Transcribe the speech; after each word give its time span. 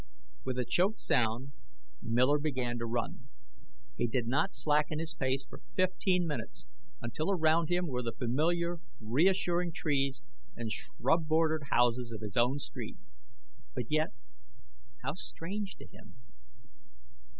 With 0.43 0.57
a 0.57 0.65
choked 0.65 0.99
sound, 0.99 1.51
Miller 2.01 2.39
began 2.39 2.79
to 2.79 2.87
run. 2.87 3.29
He 3.97 4.07
did 4.07 4.25
not 4.25 4.51
slacken 4.51 4.97
his 4.97 5.13
pace 5.13 5.45
for 5.45 5.59
fifteen 5.75 6.25
minutes, 6.25 6.65
until 7.03 7.29
around 7.29 7.69
him 7.69 7.85
were 7.85 8.01
the 8.01 8.11
familiar, 8.11 8.79
reassuring 8.99 9.73
trees 9.73 10.23
and 10.57 10.71
shrub 10.71 11.27
bordered 11.27 11.65
houses 11.69 12.11
of 12.11 12.21
his 12.21 12.35
own 12.35 12.57
street. 12.57 12.97
But 13.75 13.91
yet 13.91 14.07
how 15.03 15.13
strange 15.13 15.75
to 15.75 15.85
him! 15.85 16.15